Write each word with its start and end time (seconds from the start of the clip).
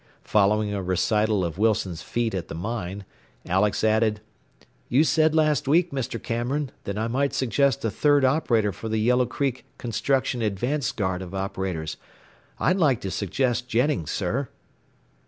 Following 0.23 0.73
a 0.73 0.81
recital 0.81 1.45
of 1.45 1.59
Wilson's 1.59 2.01
feat 2.01 2.33
at 2.33 2.47
the 2.47 2.55
mine, 2.55 3.05
Alex 3.45 3.83
added: 3.83 4.19
"You 4.89 5.03
said 5.03 5.35
last 5.35 5.67
week, 5.67 5.91
Mr. 5.91 6.17
Cameron, 6.19 6.71
that 6.85 6.97
I 6.97 7.07
might 7.07 7.35
suggest 7.35 7.85
a 7.85 7.91
third 7.91 8.25
operator 8.25 8.71
for 8.71 8.89
the 8.89 8.97
Yellow 8.97 9.27
Creek 9.27 9.63
construction 9.77 10.41
'advance 10.41 10.91
guard' 10.91 11.21
of 11.21 11.35
operators. 11.35 11.97
I'd 12.59 12.77
like 12.77 12.99
to 13.01 13.11
suggest 13.11 13.67
Jennings, 13.69 14.09
sir." 14.09 14.49